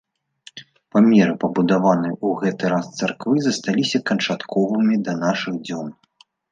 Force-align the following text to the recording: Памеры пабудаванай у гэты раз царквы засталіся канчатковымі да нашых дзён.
Памеры 0.95 1.33
пабудаванай 1.43 2.13
у 2.29 2.33
гэты 2.41 2.73
раз 2.73 2.85
царквы 3.01 3.35
засталіся 3.49 4.05
канчатковымі 4.13 4.95
да 5.09 5.21
нашых 5.27 5.65
дзён. 5.71 5.99